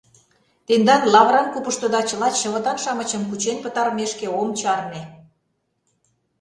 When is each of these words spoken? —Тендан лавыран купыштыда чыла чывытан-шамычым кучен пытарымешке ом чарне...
—Тендан 0.67 1.01
лавыран 1.13 1.47
купыштыда 1.53 2.01
чыла 2.09 2.27
чывытан-шамычым 2.41 3.21
кучен 3.29 3.57
пытарымешке 3.63 4.27
ом 4.39 4.49
чарне... 4.59 5.01